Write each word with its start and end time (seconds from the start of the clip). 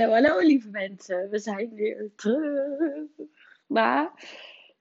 Hallo, 0.00 0.12
hallo 0.12 0.38
lieve 0.38 0.70
mensen. 0.70 1.30
We 1.30 1.38
zijn 1.38 1.74
weer 1.74 2.10
terug. 2.16 3.08
Na 3.66 4.12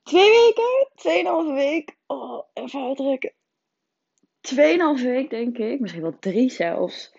twee 0.03 0.29
weken, 0.29 0.89
tweeënhalve 0.95 1.53
week. 1.53 1.97
Oh, 2.05 2.43
even 2.53 2.87
uitdrukken. 2.87 3.33
Tweeënhalve 4.41 5.09
week 5.09 5.29
denk 5.29 5.57
ik, 5.57 5.79
misschien 5.79 6.01
wel 6.01 6.19
drie 6.19 6.49
zelfs. 6.49 7.11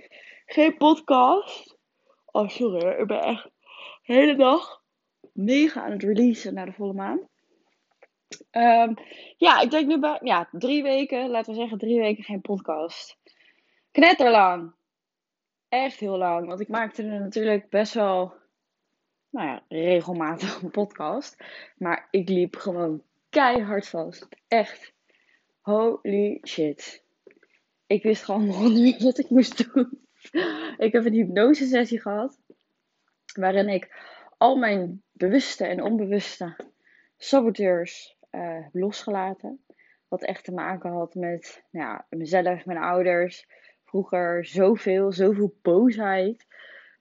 Geen 0.46 0.76
podcast. 0.76 1.76
Oh, 2.24 2.48
sorry, 2.48 3.00
ik 3.00 3.06
ben 3.06 3.22
echt 3.22 3.44
de 4.02 4.12
hele 4.12 4.36
dag 4.36 4.82
mega 5.32 5.82
aan 5.82 5.92
het 5.92 6.02
releasen 6.02 6.54
naar 6.54 6.66
de 6.66 6.72
volle 6.72 6.92
maan. 6.92 7.28
Ehm, 8.50 8.94
ja, 9.36 9.60
ik 9.60 9.70
denk 9.70 9.86
nu 9.86 9.98
bij 9.98 10.18
ja, 10.22 10.48
drie 10.52 10.82
weken, 10.82 11.30
laten 11.30 11.52
we 11.52 11.58
zeggen 11.58 11.78
drie 11.78 12.00
weken 12.00 12.24
geen 12.24 12.40
podcast. 12.40 13.18
Knetterlang 13.90 14.75
echt 15.68 15.98
heel 15.98 16.16
lang. 16.16 16.46
Want 16.46 16.60
ik 16.60 16.68
maakte 16.68 17.02
er 17.02 17.20
natuurlijk 17.20 17.68
best 17.68 17.94
wel, 17.94 18.34
nou 19.30 19.46
ja, 19.48 19.62
regelmatig 19.68 20.62
een 20.62 20.70
podcast. 20.70 21.44
Maar 21.76 22.08
ik 22.10 22.28
liep 22.28 22.56
gewoon 22.56 23.02
keihard 23.28 23.88
vast. 23.88 24.28
Echt. 24.48 24.92
Holy 25.60 26.40
shit. 26.42 27.04
Ik 27.86 28.02
wist 28.02 28.24
gewoon 28.24 28.46
nog 28.56 28.68
niet 28.68 29.02
wat 29.02 29.18
ik 29.18 29.30
moest 29.30 29.72
doen. 29.72 30.04
Ik 30.76 30.92
heb 30.92 31.04
een 31.04 31.12
hypnose 31.12 31.66
sessie 31.66 32.00
gehad. 32.00 32.40
Waarin 33.34 33.68
ik 33.68 33.94
al 34.38 34.56
mijn 34.56 35.02
bewuste 35.12 35.66
en 35.66 35.82
onbewuste 35.82 36.56
saboteurs 37.16 38.16
heb 38.30 38.68
losgelaten. 38.72 39.64
Wat 40.08 40.22
echt 40.22 40.44
te 40.44 40.52
maken 40.52 40.90
had 40.90 41.14
met 41.14 41.64
nou 41.70 41.86
ja, 41.86 42.06
mezelf, 42.08 42.64
mijn 42.64 42.78
ouders, 42.78 43.46
vroeger 43.86 44.44
zoveel, 44.44 45.12
zoveel 45.12 45.58
boosheid. 45.62 46.46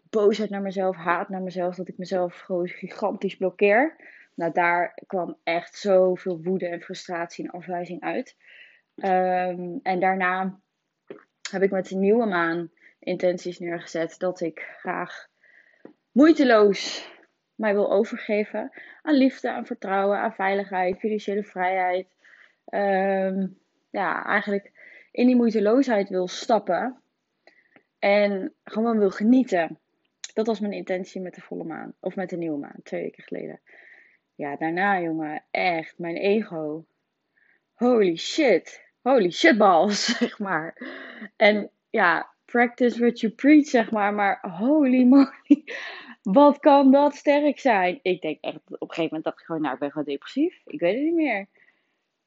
Boosheid 0.10 0.50
naar 0.50 0.62
mezelf, 0.62 0.96
haat 0.96 1.30
naar 1.30 1.42
mezelf, 1.42 1.76
dat 1.76 1.88
ik 1.88 1.98
mezelf 1.98 2.40
gewoon 2.40 2.68
gigantisch 2.68 3.38
blokkeer. 3.38 3.96
Nou, 4.36 4.52
daar 4.52 5.02
kwam 5.08 5.38
echt 5.44 5.76
zoveel 5.76 6.42
woede 6.44 6.68
en 6.68 6.82
frustratie 6.82 7.46
en 7.46 7.52
afwijzing 7.52 8.02
uit. 8.02 8.36
Ehm, 8.96 9.77
en 9.82 10.00
daarna 10.00 10.60
heb 11.52 11.62
ik 11.62 11.72
met 11.72 11.88
de 11.88 11.96
nieuwe 11.96 12.26
maan 12.26 12.72
intenties 12.99 13.60
neergezet 13.60 14.16
dat 14.18 14.42
ik 14.42 14.60
graag 14.77 15.27
moeiteloos 16.12 17.10
mij 17.55 17.74
wil 17.74 17.92
overgeven 17.92 18.72
aan 19.02 19.16
liefde, 19.16 19.52
aan 19.52 19.66
vertrouwen, 19.66 20.18
aan 20.18 20.34
veiligheid, 20.34 20.99
financiële 20.99 21.44
vrijheid. 21.44 22.08
Ehm, 22.66 23.48
ja, 23.90 24.26
eigenlijk 24.26 24.72
in 25.16 25.27
die 25.27 25.35
moeiteloosheid 25.35 26.10
wil 26.10 26.27
stappen 26.27 27.02
en 27.99 28.54
gewoon 28.63 28.99
wil 28.99 29.10
genieten. 29.10 29.80
Dat 30.34 30.48
was 30.48 30.60
mijn 30.60 30.74
intentie 30.74 31.21
met 31.21 31.35
de 31.35 31.41
volle 31.41 31.63
maan. 31.63 31.94
Of 31.99 32.16
met 32.16 32.30
de 32.30 32.38
nieuwe 32.38 32.58
maan, 32.58 32.80
twee 32.84 33.02
weken 33.02 33.24
geleden. 33.24 33.60
Ja, 34.36 34.55
daarna, 34.55 35.02
jongen, 35.02 35.43
echt, 35.52 35.98
mijn 35.98 36.16
ego. 36.16 36.86
Holy 37.74 38.16
shit. 38.16 38.84
Holy 39.02 39.32
shitballs, 39.32 40.05
zeg 40.18 40.40
maar. 40.40 40.77
En 41.36 41.70
ja, 41.90 42.34
practice 42.46 42.99
what 42.99 43.20
you 43.20 43.34
preach, 43.34 43.66
zeg 43.66 43.91
maar. 43.91 44.13
Maar 44.13 44.40
holy 44.58 45.04
moly, 45.04 45.63
wat 46.21 46.60
kan 46.60 46.91
dat 46.91 47.16
sterk 47.16 47.60
zijn? 47.60 47.99
Ik 48.02 48.21
denk 48.21 48.38
echt, 48.41 48.55
op 48.55 48.70
een 48.70 48.77
gegeven 48.80 49.04
moment 49.04 49.24
dacht 49.24 49.40
ik 49.40 49.46
gewoon, 49.46 49.62
nou, 49.62 49.74
ik 49.74 49.80
ben 49.80 49.91
gewoon 49.91 50.05
depressief. 50.05 50.62
Ik 50.66 50.80
weet 50.80 50.96
het 50.96 51.04
niet 51.04 51.13
meer 51.13 51.48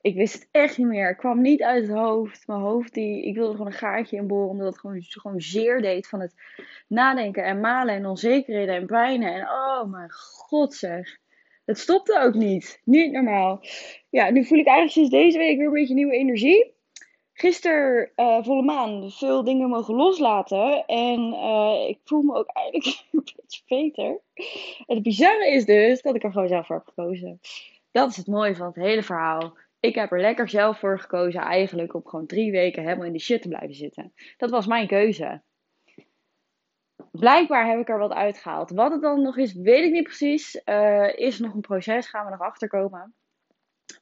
ik 0.00 0.14
wist 0.14 0.34
het 0.34 0.48
echt 0.50 0.78
niet 0.78 0.86
meer. 0.86 1.10
Ik 1.10 1.16
kwam 1.16 1.40
niet 1.40 1.62
uit 1.62 1.86
het 1.86 1.96
hoofd. 1.96 2.46
Mijn 2.46 2.60
hoofd, 2.60 2.94
die, 2.94 3.24
ik 3.24 3.34
wilde 3.34 3.52
gewoon 3.52 3.66
een 3.66 3.72
gaatje 3.72 4.16
inboren. 4.16 4.48
Omdat 4.48 4.66
het 4.66 4.78
gewoon, 4.78 5.02
gewoon 5.02 5.40
zeer 5.40 5.82
deed 5.82 6.08
van 6.08 6.20
het 6.20 6.34
nadenken 6.88 7.44
en 7.44 7.60
malen 7.60 7.94
en 7.94 8.06
onzekerheden 8.06 8.74
en 8.74 8.86
pijnen. 8.86 9.34
En 9.34 9.42
oh 9.42 9.90
mijn 9.90 10.10
god 10.10 10.74
zeg. 10.74 11.18
Het 11.64 11.78
stopte 11.78 12.20
ook 12.20 12.34
niet. 12.34 12.80
Niet 12.84 13.12
normaal. 13.12 13.60
Ja, 14.10 14.30
nu 14.30 14.44
voel 14.44 14.58
ik 14.58 14.66
eigenlijk 14.66 14.96
sinds 14.96 15.10
deze 15.10 15.38
week 15.38 15.56
weer 15.56 15.66
een 15.66 15.72
beetje 15.72 15.94
nieuwe 15.94 16.16
energie. 16.16 16.76
Gisteren 17.32 18.12
uh, 18.16 18.44
volle 18.44 18.62
maan, 18.62 19.10
veel 19.10 19.44
dingen 19.44 19.68
mogen 19.68 19.94
loslaten. 19.94 20.86
En 20.86 21.32
uh, 21.32 21.88
ik 21.88 21.98
voel 22.04 22.22
me 22.22 22.34
ook 22.34 22.48
eigenlijk 22.48 22.86
een 23.12 23.22
beetje 23.36 23.62
beter. 23.66 24.20
En 24.86 24.94
het 24.94 25.02
bizarre 25.02 25.50
is 25.50 25.64
dus 25.64 26.02
dat 26.02 26.14
ik 26.14 26.22
er 26.24 26.32
gewoon 26.32 26.48
zelf 26.48 26.66
voor 26.66 26.76
heb 26.76 26.86
gekozen. 26.86 27.40
Dat 27.90 28.10
is 28.10 28.16
het 28.16 28.26
mooie 28.26 28.56
van 28.56 28.66
het 28.66 28.76
hele 28.76 29.02
verhaal 29.02 29.56
ik 29.80 29.94
heb 29.94 30.12
er 30.12 30.20
lekker 30.20 30.48
zelf 30.48 30.78
voor 30.78 31.00
gekozen 31.00 31.40
eigenlijk 31.40 31.94
om 31.94 32.06
gewoon 32.06 32.26
drie 32.26 32.50
weken 32.50 32.82
helemaal 32.82 33.06
in 33.06 33.12
de 33.12 33.18
shit 33.18 33.42
te 33.42 33.48
blijven 33.48 33.74
zitten. 33.74 34.12
Dat 34.36 34.50
was 34.50 34.66
mijn 34.66 34.86
keuze. 34.86 35.42
Blijkbaar 37.10 37.66
heb 37.66 37.80
ik 37.80 37.88
er 37.88 37.98
wat 37.98 38.12
uitgehaald. 38.12 38.70
Wat 38.70 38.92
het 38.92 39.02
dan 39.02 39.22
nog 39.22 39.36
is, 39.36 39.52
weet 39.52 39.84
ik 39.84 39.92
niet 39.92 40.04
precies. 40.04 40.62
Uh, 40.64 41.18
is 41.18 41.38
nog 41.38 41.54
een 41.54 41.60
proces, 41.60 42.08
gaan 42.08 42.24
we 42.24 42.30
nog 42.30 42.40
achterkomen. 42.40 43.14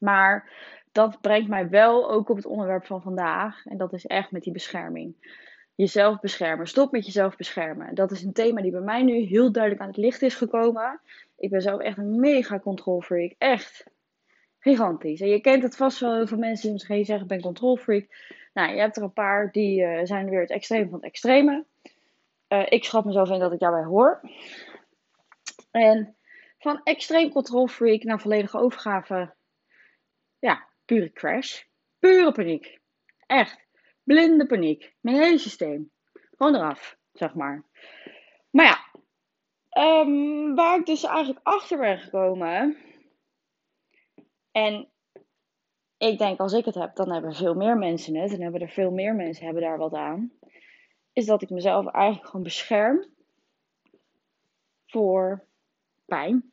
Maar 0.00 0.50
dat 0.92 1.20
brengt 1.20 1.48
mij 1.48 1.68
wel 1.68 2.10
ook 2.10 2.28
op 2.28 2.36
het 2.36 2.46
onderwerp 2.46 2.86
van 2.86 3.02
vandaag. 3.02 3.66
En 3.66 3.76
dat 3.76 3.92
is 3.92 4.06
echt 4.06 4.30
met 4.30 4.42
die 4.42 4.52
bescherming. 4.52 5.34
Jezelf 5.74 6.20
beschermen. 6.20 6.66
Stop 6.66 6.92
met 6.92 7.06
jezelf 7.06 7.36
beschermen. 7.36 7.94
Dat 7.94 8.10
is 8.10 8.22
een 8.22 8.32
thema 8.32 8.62
die 8.62 8.70
bij 8.70 8.80
mij 8.80 9.02
nu 9.02 9.14
heel 9.14 9.52
duidelijk 9.52 9.82
aan 9.82 9.88
het 9.88 9.96
licht 9.96 10.22
is 10.22 10.34
gekomen. 10.34 11.00
Ik 11.36 11.50
ben 11.50 11.62
zelf 11.62 11.80
echt 11.80 11.98
een 11.98 12.20
mega 12.20 12.58
control 12.58 13.00
freak. 13.00 13.34
Echt 13.38 13.84
gigantisch. 14.66 15.20
En 15.20 15.28
je 15.28 15.40
kent 15.40 15.62
het 15.62 15.76
vast 15.76 16.00
wel 16.00 16.14
heel 16.14 16.26
veel 16.26 16.38
mensen 16.38 16.62
die 16.62 16.72
misschien 16.72 17.04
zeggen: 17.04 17.24
ik 17.24 17.30
ben 17.30 17.40
control 17.40 17.76
freak. 17.76 18.06
Nou, 18.52 18.74
je 18.74 18.80
hebt 18.80 18.96
er 18.96 19.02
een 19.02 19.12
paar 19.12 19.52
die 19.52 19.80
uh, 19.80 20.00
zijn 20.04 20.28
weer 20.28 20.40
het 20.40 20.50
extreem 20.50 20.88
van 20.88 20.94
het 20.94 21.04
extreme. 21.04 21.64
Uh, 22.48 22.66
ik 22.68 22.84
schat 22.84 23.04
mezelf 23.04 23.30
in 23.30 23.38
dat 23.38 23.52
ik 23.52 23.58
daarbij 23.58 23.84
hoor. 23.84 24.20
En 25.70 26.16
van 26.58 26.80
extreem 26.84 27.30
control 27.30 27.66
freak 27.66 28.02
naar 28.02 28.20
volledige 28.20 28.58
overgave. 28.58 29.34
Ja, 30.38 30.66
pure 30.84 31.12
crash. 31.12 31.62
Pure 31.98 32.32
paniek. 32.32 32.78
Echt. 33.26 33.66
Blinde 34.02 34.46
paniek. 34.46 34.94
Mijn 35.00 35.16
hele 35.16 35.38
systeem. 35.38 35.90
Gewoon 36.36 36.54
eraf, 36.54 36.96
zeg 37.12 37.34
maar. 37.34 37.64
Maar 38.50 38.64
ja. 38.64 38.84
Um, 40.00 40.54
waar 40.54 40.78
ik 40.78 40.86
dus 40.86 41.04
eigenlijk 41.04 41.40
achter 41.42 41.78
ben 41.78 41.98
gekomen 41.98 42.76
en 44.56 44.88
ik 45.98 46.18
denk, 46.18 46.38
als 46.38 46.52
ik 46.52 46.64
het 46.64 46.74
heb, 46.74 46.94
dan 46.94 47.12
hebben 47.12 47.34
veel 47.34 47.54
meer 47.54 47.76
mensen 47.76 48.16
het. 48.16 48.32
En 48.32 48.42
hebben 48.42 48.60
er 48.60 48.68
veel 48.68 48.90
meer 48.90 49.14
mensen 49.14 49.44
hebben 49.44 49.62
daar 49.62 49.78
wat 49.78 49.94
aan. 49.94 50.32
Is 51.12 51.26
dat 51.26 51.42
ik 51.42 51.50
mezelf 51.50 51.86
eigenlijk 51.86 52.26
gewoon 52.26 52.42
bescherm 52.42 53.06
voor 54.86 55.46
pijn. 56.04 56.52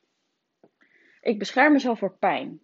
Ik 1.21 1.39
bescherm 1.39 1.71
mezelf 1.71 1.99
voor 1.99 2.17
pijn. 2.17 2.59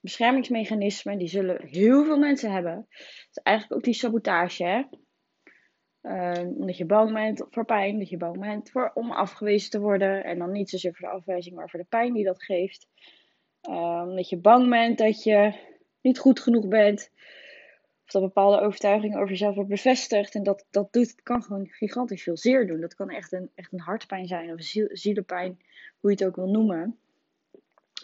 Beschermingsmechanismen, 0.00 1.18
die 1.18 1.28
zullen 1.28 1.66
heel 1.66 2.04
veel 2.04 2.18
mensen 2.18 2.52
hebben. 2.52 2.86
Dat 2.88 3.28
is 3.30 3.42
eigenlijk 3.42 3.76
ook 3.76 3.84
die 3.84 3.94
sabotage, 3.94 4.64
hè? 4.64 4.82
Um, 6.02 6.46
omdat 6.46 6.76
je 6.76 6.86
bang 6.86 7.12
bent 7.12 7.46
voor 7.50 7.64
pijn, 7.64 7.98
dat 7.98 8.08
je 8.08 8.16
bang 8.16 8.40
bent 8.40 8.70
voor, 8.70 8.90
om 8.94 9.10
afgewezen 9.10 9.70
te 9.70 9.80
worden. 9.80 10.24
En 10.24 10.38
dan 10.38 10.52
niet 10.52 10.70
zozeer 10.70 10.94
voor 10.94 11.08
de 11.08 11.14
afwijzing, 11.14 11.56
maar 11.56 11.70
voor 11.70 11.80
de 11.80 11.86
pijn 11.88 12.12
die 12.12 12.24
dat 12.24 12.42
geeft. 12.42 12.88
Um, 13.70 14.16
dat 14.16 14.28
je 14.28 14.36
bang 14.36 14.68
bent 14.68 14.98
dat 14.98 15.22
je 15.22 15.52
niet 16.00 16.18
goed 16.18 16.40
genoeg 16.40 16.68
bent. 16.68 17.10
Of 18.04 18.10
dat 18.10 18.22
bepaalde 18.22 18.60
overtuigingen 18.60 19.16
over 19.18 19.30
jezelf 19.30 19.54
wordt 19.54 19.70
bevestigd. 19.70 20.34
En 20.34 20.42
dat, 20.42 20.66
dat 20.70 20.92
doet, 20.92 21.22
kan 21.22 21.42
gewoon 21.42 21.66
gigantisch 21.66 22.22
veel 22.22 22.36
zeer 22.36 22.66
doen. 22.66 22.80
Dat 22.80 22.94
kan 22.94 23.10
echt 23.10 23.32
een, 23.32 23.50
echt 23.54 23.72
een 23.72 23.80
hartpijn 23.80 24.26
zijn 24.26 24.52
of 24.52 24.60
zielepijn, 24.92 25.58
hoe 26.00 26.10
je 26.10 26.16
het 26.16 26.24
ook 26.26 26.36
wil 26.36 26.50
noemen. 26.50 26.98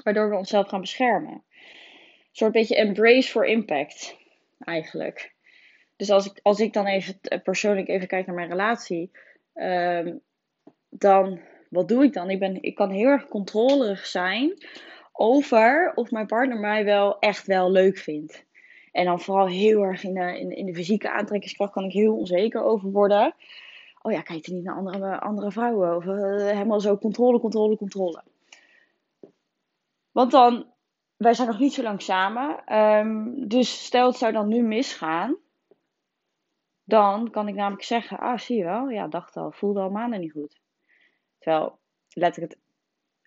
Waardoor 0.02 0.30
we 0.30 0.36
onszelf 0.36 0.68
gaan 0.68 0.80
beschermen. 0.80 1.32
Een 1.32 2.36
soort 2.36 2.52
beetje 2.52 2.76
embrace 2.76 3.30
for 3.30 3.46
impact, 3.46 4.16
eigenlijk. 4.58 5.32
Dus 5.96 6.10
als 6.10 6.26
ik, 6.26 6.40
als 6.42 6.60
ik 6.60 6.72
dan 6.72 6.86
even 6.86 7.20
persoonlijk 7.42 7.88
even 7.88 8.08
kijk 8.08 8.26
naar 8.26 8.34
mijn 8.34 8.48
relatie, 8.48 9.10
um, 9.54 10.20
dan 10.88 11.40
wat 11.70 11.88
doe 11.88 12.04
ik 12.04 12.12
dan? 12.12 12.30
Ik, 12.30 12.38
ben, 12.38 12.62
ik 12.62 12.74
kan 12.74 12.90
heel 12.90 13.06
erg 13.06 13.28
controlerig 13.28 14.06
zijn 14.06 14.54
over 15.20 15.92
of 15.94 16.10
mijn 16.10 16.26
partner 16.26 16.58
mij 16.58 16.84
wel 16.84 17.18
echt 17.18 17.46
wel 17.46 17.70
leuk 17.70 17.98
vindt. 17.98 18.44
En 18.92 19.04
dan 19.04 19.20
vooral 19.20 19.46
heel 19.46 19.82
erg 19.82 20.04
in 20.04 20.14
de, 20.14 20.54
in, 20.56 20.66
de 20.66 20.74
fysieke 20.74 21.10
aantrekkingskracht 21.10 21.72
kan 21.72 21.84
ik 21.84 21.92
heel 21.92 22.16
onzeker 22.16 22.62
over 22.62 22.90
worden. 22.90 23.34
Oh 24.02 24.12
ja, 24.12 24.20
kijk 24.20 24.46
er 24.46 24.52
niet 24.52 24.64
naar 24.64 24.76
andere, 24.76 25.20
andere 25.20 25.50
vrouwen. 25.50 25.96
Of 25.96 26.04
uh, 26.04 26.14
helemaal 26.36 26.80
zo 26.80 26.98
controle, 26.98 27.40
controle, 27.40 27.76
controle. 27.76 28.22
Want 30.10 30.30
dan, 30.30 30.66
wij 31.16 31.34
zijn 31.34 31.48
nog 31.48 31.58
niet 31.58 31.74
zo 31.74 31.82
lang 31.82 32.02
samen. 32.02 32.76
Um, 32.78 33.48
dus 33.48 33.84
stel 33.84 34.06
het 34.06 34.16
zou 34.16 34.32
dan 34.32 34.48
nu 34.48 34.62
misgaan. 34.62 35.36
Dan 36.84 37.30
kan 37.30 37.48
ik 37.48 37.54
namelijk 37.54 37.82
zeggen, 37.82 38.18
ah 38.18 38.38
zie 38.38 38.56
je 38.56 38.64
wel, 38.64 38.88
ja 38.88 39.08
dacht 39.08 39.36
al, 39.36 39.52
voelde 39.52 39.80
al 39.80 39.90
maanden 39.90 40.20
niet 40.20 40.32
goed. 40.32 40.60
Terwijl, 41.38 41.78
letterlijk, 42.12 42.52
het, 42.52 42.62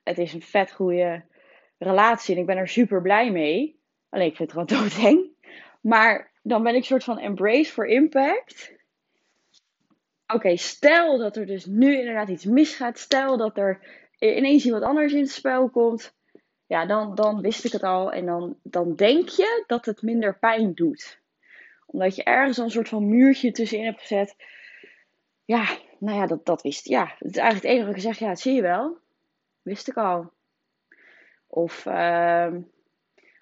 het 0.03 0.17
is 0.17 0.33
een 0.33 0.41
vet 0.41 0.71
goede 0.71 1.23
relatie 1.77 2.35
en 2.35 2.41
ik 2.41 2.47
ben 2.47 2.57
er 2.57 2.67
super 2.67 3.01
blij 3.01 3.31
mee. 3.31 3.79
Alleen 4.09 4.27
ik 4.27 4.35
vind 4.35 4.51
het 4.51 4.59
gewoon 4.59 4.81
doodeng. 4.89 5.31
Maar 5.81 6.31
dan 6.41 6.63
ben 6.63 6.75
ik 6.75 6.85
soort 6.85 7.03
van 7.03 7.19
embrace 7.19 7.71
for 7.71 7.85
impact. 7.85 8.73
oké, 10.27 10.55
stel 10.57 11.17
dat 11.17 11.35
er 11.35 11.45
dus 11.45 11.65
nu 11.65 11.97
inderdaad 11.99 12.29
iets 12.29 12.45
misgaat. 12.45 12.99
Stel 12.99 13.37
dat 13.37 13.57
er 13.57 13.79
ineens 14.19 14.65
iemand 14.65 14.83
anders 14.83 15.13
in 15.13 15.21
het 15.21 15.31
spel 15.31 15.69
komt. 15.69 16.13
Ja, 16.67 16.85
dan, 16.85 17.15
dan 17.15 17.41
wist 17.41 17.65
ik 17.65 17.71
het 17.71 17.83
al. 17.83 18.11
En 18.11 18.25
dan, 18.25 18.57
dan 18.63 18.95
denk 18.95 19.29
je 19.29 19.63
dat 19.67 19.85
het 19.85 20.01
minder 20.01 20.37
pijn 20.39 20.73
doet. 20.73 21.21
Omdat 21.85 22.15
je 22.15 22.23
ergens 22.23 22.57
een 22.57 22.71
soort 22.71 22.89
van 22.89 23.09
muurtje 23.09 23.51
tussenin 23.51 23.85
hebt 23.85 24.01
gezet. 24.01 24.35
Ja, 25.45 25.77
nou 25.99 26.17
ja, 26.17 26.27
dat, 26.27 26.45
dat 26.45 26.61
wist 26.61 26.87
Ja, 26.87 27.15
het 27.19 27.31
is 27.31 27.37
eigenlijk 27.37 27.63
het 27.63 27.71
enige 27.71 27.85
wat 27.85 27.95
ik 27.95 28.01
zeg. 28.01 28.19
Ja, 28.19 28.27
dat 28.27 28.39
zie 28.39 28.53
je 28.53 28.61
wel. 28.61 28.97
Wist 29.61 29.87
ik 29.87 29.97
al. 29.97 30.31
Of, 31.55 31.85
uh, 31.85 32.53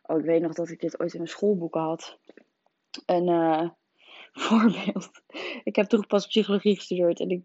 oh, 0.02 0.20
ik 0.20 0.26
weet 0.26 0.42
nog 0.42 0.54
dat 0.54 0.70
ik 0.70 0.80
dit 0.80 1.00
ooit 1.00 1.12
in 1.12 1.20
mijn 1.20 1.32
schoolboeken 1.32 1.82
had. 1.82 2.20
Een 3.06 3.28
uh, 3.30 3.70
voorbeeld. 4.48 5.10
Ik 5.64 5.76
heb 5.76 5.86
toch 5.86 6.08
pas 6.08 6.28
psychologie 6.28 6.76
gestudeerd 6.76 7.20
en 7.20 7.30
ik 7.30 7.44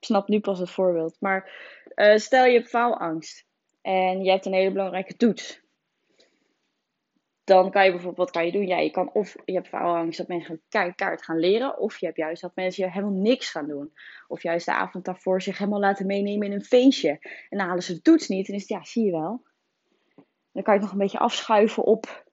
snap 0.00 0.28
nu 0.28 0.40
pas 0.40 0.58
het 0.58 0.70
voorbeeld. 0.70 1.16
Maar 1.20 1.50
uh, 1.94 2.16
stel 2.16 2.44
je 2.44 2.58
hebt 2.58 2.68
faalangst 2.68 3.46
en 3.80 4.24
je 4.24 4.30
hebt 4.30 4.46
een 4.46 4.52
hele 4.52 4.72
belangrijke 4.72 5.16
toets. 5.16 5.60
Dan 7.44 7.70
kan 7.70 7.84
je 7.84 7.90
bijvoorbeeld, 7.90 8.26
wat 8.26 8.30
kan 8.30 8.46
je 8.46 8.52
doen? 8.52 8.66
Ja, 8.66 8.78
je 8.78 8.90
kan 8.90 9.12
of 9.12 9.36
je 9.44 9.52
hebt 9.52 9.68
faalangst 9.68 10.18
dat 10.18 10.28
mensen 10.28 10.62
kaart 10.68 11.24
gaan 11.24 11.38
leren. 11.38 11.78
Of 11.78 11.98
je 11.98 12.06
hebt 12.06 12.18
juist 12.18 12.42
dat 12.42 12.54
mensen 12.54 12.92
helemaal 12.92 13.20
niks 13.20 13.50
gaan 13.50 13.66
doen. 13.66 13.92
Of 14.28 14.42
juist 14.42 14.66
de 14.66 14.72
avond 14.72 15.04
daarvoor 15.04 15.42
zich 15.42 15.58
helemaal 15.58 15.80
laten 15.80 16.06
meenemen 16.06 16.46
in 16.46 16.52
een 16.52 16.64
feestje. 16.64 17.18
En 17.48 17.58
dan 17.58 17.66
halen 17.66 17.82
ze 17.82 17.94
de 17.94 18.02
toets 18.02 18.28
niet. 18.28 18.48
En 18.48 18.54
is 18.54 18.60
het, 18.60 18.70
ja, 18.70 18.84
zie 18.84 19.04
je 19.04 19.10
wel. 19.10 19.46
Dan 20.52 20.62
kan 20.62 20.74
je 20.74 20.80
het 20.80 20.88
nog 20.88 20.92
een 20.92 21.04
beetje 21.04 21.18
afschuiven 21.18 21.84
op. 21.84 22.26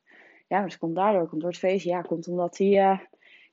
Ja, 0.48 0.58
maar 0.58 0.68
het 0.68 0.78
komt 0.78 0.96
daardoor, 0.96 1.28
komt 1.28 1.42
door 1.42 1.50
het 1.50 1.60
feestje. 1.60 1.90
Ja, 1.90 2.02
komt 2.02 2.28
omdat 2.28 2.58
hij. 2.58 2.68
Uh, 2.68 3.00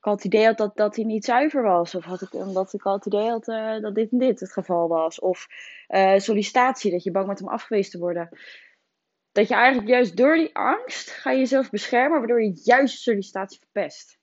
ik 0.03 0.09
had 0.09 0.23
het 0.23 0.25
idee 0.25 0.47
had 0.47 0.57
dat, 0.57 0.77
dat 0.77 0.97
hij 0.97 1.05
niet 1.05 1.25
zuiver 1.25 1.63
was. 1.63 1.95
Of 1.95 2.05
had 2.05 2.23
ik, 2.23 2.35
omdat 2.35 2.73
ik 2.73 2.83
al 2.83 2.95
het 2.95 3.07
idee 3.07 3.29
had 3.29 3.49
uh, 3.49 3.81
dat 3.81 3.95
dit 3.95 4.11
en 4.11 4.19
dit 4.19 4.41
het 4.41 4.53
geval 4.53 4.89
was. 4.89 5.21
Of 5.21 5.47
uh, 5.89 6.19
sollicitatie, 6.19 6.91
dat 6.91 7.03
je 7.03 7.11
bang 7.11 7.27
bent 7.27 7.43
om 7.43 7.49
afgewezen 7.49 7.91
te 7.91 7.99
worden. 7.99 8.29
Dat 9.33 9.49
je 9.49 9.55
eigenlijk 9.55 9.89
juist 9.89 10.17
door 10.17 10.37
die 10.37 10.57
angst 10.57 11.11
ga 11.11 11.31
je 11.31 11.39
jezelf 11.39 11.71
beschermen, 11.71 12.19
waardoor 12.19 12.43
je 12.43 12.61
juist 12.65 13.01
sollicitatie 13.01 13.59
verpest. 13.59 14.19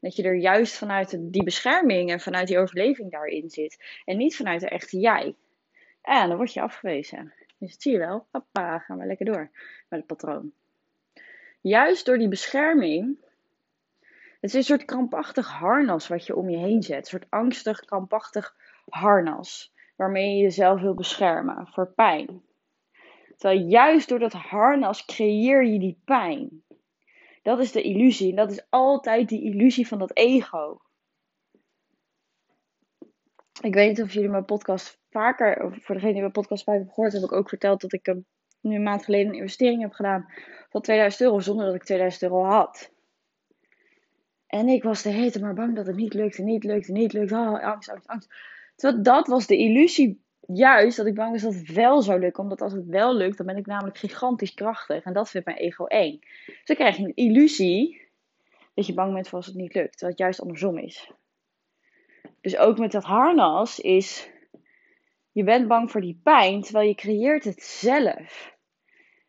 Dat 0.00 0.16
je 0.16 0.22
er 0.22 0.36
juist 0.36 0.76
vanuit 0.76 1.18
die 1.20 1.44
bescherming 1.44 2.10
en 2.10 2.20
vanuit 2.20 2.48
die 2.48 2.58
overleving 2.58 3.10
daarin 3.10 3.50
zit. 3.50 3.84
En 4.04 4.16
niet 4.16 4.36
vanuit 4.36 4.60
de 4.60 4.68
echte 4.68 4.98
jij. 4.98 5.34
En 6.02 6.28
dan 6.28 6.36
word 6.36 6.52
je 6.52 6.60
afgewezen. 6.60 7.32
Dus 7.64 7.76
zie 7.78 7.92
je 7.92 7.98
wel. 7.98 8.26
Hoppa, 8.30 8.78
gaan 8.78 8.98
we 8.98 9.06
lekker 9.06 9.26
door 9.26 9.50
met 9.88 9.98
het 9.98 10.06
patroon. 10.06 10.52
Juist 11.60 12.06
door 12.06 12.18
die 12.18 12.28
bescherming. 12.28 13.18
Het 14.40 14.50
is 14.50 14.54
een 14.54 14.64
soort 14.64 14.84
krampachtig 14.84 15.48
harnas 15.48 16.08
wat 16.08 16.26
je 16.26 16.36
om 16.36 16.50
je 16.50 16.56
heen 16.56 16.82
zet. 16.82 16.96
Een 16.96 17.04
soort 17.04 17.30
angstig, 17.30 17.80
krampachtig 17.80 18.56
harnas. 18.88 19.72
Waarmee 19.96 20.36
je 20.36 20.42
jezelf 20.42 20.80
wil 20.80 20.94
beschermen 20.94 21.66
voor 21.66 21.92
pijn. 21.92 22.42
Terwijl 23.36 23.60
juist 23.60 24.08
door 24.08 24.18
dat 24.18 24.32
harnas 24.32 25.04
creëer 25.04 25.64
je 25.64 25.78
die 25.78 26.00
pijn. 26.04 26.62
Dat 27.42 27.60
is 27.60 27.72
de 27.72 27.82
illusie. 27.82 28.30
En 28.30 28.36
dat 28.36 28.50
is 28.50 28.66
altijd 28.70 29.28
die 29.28 29.42
illusie 29.42 29.88
van 29.88 29.98
dat 29.98 30.16
ego. 30.16 30.80
Ik 33.60 33.74
weet 33.74 33.88
niet 33.88 34.02
of 34.02 34.12
jullie 34.12 34.28
mijn 34.28 34.44
podcast 34.44 35.02
vaker, 35.14 35.78
voor 35.80 35.94
degene 35.94 36.12
die 36.12 36.20
mijn 36.20 36.32
podcast 36.32 36.64
vaak 36.64 36.74
hebben 36.74 36.92
gehoord, 36.92 37.12
heb 37.12 37.22
ik 37.22 37.32
ook 37.32 37.48
verteld 37.48 37.80
dat 37.80 37.92
ik 37.92 38.14
nu 38.60 38.74
een 38.74 38.82
maand 38.82 39.04
geleden 39.04 39.28
een 39.28 39.38
investering 39.38 39.80
heb 39.80 39.92
gedaan 39.92 40.26
van 40.70 40.80
2000 40.80 41.22
euro 41.22 41.40
zonder 41.40 41.66
dat 41.66 41.74
ik 41.74 41.84
2000 41.84 42.22
euro 42.22 42.44
had. 42.44 42.92
En 44.46 44.68
ik 44.68 44.82
was 44.82 45.02
de 45.02 45.10
hele 45.10 45.40
maar 45.40 45.54
bang 45.54 45.76
dat 45.76 45.86
het 45.86 45.96
niet 45.96 46.14
lukte, 46.14 46.42
niet 46.42 46.64
lukte, 46.64 46.92
niet 46.92 47.12
lukte. 47.12 47.34
Oh, 47.34 47.62
angst, 47.62 47.90
angst, 47.90 48.06
angst. 48.06 48.34
Terwijl 48.76 49.02
dat 49.02 49.26
was 49.26 49.46
de 49.46 49.56
illusie 49.56 50.22
juist 50.46 50.96
dat 50.96 51.06
ik 51.06 51.14
bang 51.14 51.32
was 51.32 51.42
dat 51.42 51.54
het 51.54 51.72
wel 51.72 52.02
zou 52.02 52.20
lukken. 52.20 52.42
Omdat 52.42 52.60
als 52.60 52.72
het 52.72 52.86
wel 52.86 53.14
lukt, 53.14 53.36
dan 53.36 53.46
ben 53.46 53.56
ik 53.56 53.66
namelijk 53.66 53.98
gigantisch 53.98 54.54
krachtig. 54.54 55.04
En 55.04 55.12
dat 55.12 55.30
vindt 55.30 55.46
mijn 55.46 55.58
ego 55.58 55.84
eng. 55.84 56.18
Dus 56.46 56.60
dan 56.64 56.76
krijg 56.76 56.96
je 56.96 57.04
een 57.04 57.14
illusie 57.14 58.02
dat 58.74 58.86
je 58.86 58.94
bang 58.94 59.12
bent 59.12 59.28
voor 59.28 59.38
als 59.38 59.46
het 59.46 59.54
niet 59.54 59.74
lukt. 59.74 59.90
Terwijl 59.90 60.10
het 60.10 60.20
juist 60.20 60.40
andersom 60.40 60.78
is. 60.78 61.10
Dus 62.40 62.56
ook 62.56 62.78
met 62.78 62.92
dat 62.92 63.04
harnas 63.04 63.80
is, 63.80 64.30
je 65.34 65.44
bent 65.44 65.68
bang 65.68 65.90
voor 65.90 66.00
die 66.00 66.20
pijn, 66.22 66.62
terwijl 66.62 66.88
je 66.88 66.94
creëert 66.94 67.44
het 67.44 67.62
zelf. 67.62 68.56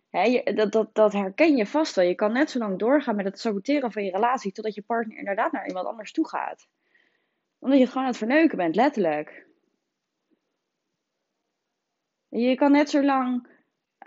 je, 0.10 0.54
dat, 0.56 0.72
dat, 0.72 0.90
dat 0.94 1.14
herken 1.14 1.56
je 1.56 1.66
vast 1.66 1.96
wel. 1.96 2.06
Je 2.06 2.16
kan 2.16 2.32
net 2.32 2.50
zo 2.50 2.60
lang 2.60 2.80
doorgaan 2.80 3.16
met 3.16 3.26
het 3.26 3.40
saboteren 3.40 3.92
van 3.92 4.04
je 4.04 4.12
relatie, 4.12 4.52
totdat 4.52 4.76
je 4.76 4.82
partner 4.82 5.18
inderdaad 5.18 5.52
naar 5.52 5.68
iemand 5.68 5.88
anders 5.88 6.12
toe 6.12 6.28
gaat. 6.28 6.68
Omdat 7.60 7.78
je 7.78 7.84
het 7.84 7.92
gewoon 7.92 8.08
aan 8.08 8.14
het 8.14 8.24
verneuken 8.24 8.58
bent, 8.58 8.76
letterlijk. 8.76 9.46
Je 12.30 12.56
kan 12.56 12.72
net 12.72 12.90
zo 12.90 13.04
lang, 13.04 13.48